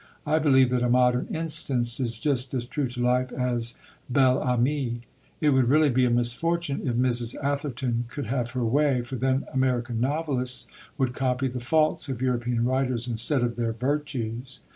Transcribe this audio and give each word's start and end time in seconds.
I 0.25 0.39
believe 0.39 0.71
that 0.71 0.81
A 0.81 0.89
Modern 0.89 1.27
Instance 1.27 1.99
is 1.99 2.17
just 2.17 2.55
as 2.55 2.65
true 2.65 2.87
to 2.87 2.99
life 2.99 3.31
as 3.31 3.75
Bel 4.09 4.39
Ami. 4.39 5.01
It 5.39 5.51
would 5.51 5.69
really 5.69 5.91
be 5.91 6.05
a 6.05 6.09
misfortune 6.09 6.87
if 6.87 6.95
Mrs. 6.95 7.35
Atherton 7.43 8.05
could 8.07 8.25
have 8.25 8.49
her 8.53 8.65
way; 8.65 9.03
for 9.03 9.15
then 9.15 9.45
American 9.53 9.99
novelists 10.01 10.65
would 10.97 11.13
copy 11.13 11.47
the 11.47 11.59
faults 11.59 12.09
of 12.09 12.19
European 12.19 12.65
writers 12.65 13.07
instead 13.07 13.43
of 13.43 13.57
their 13.57 13.73
virtues. 13.73 14.61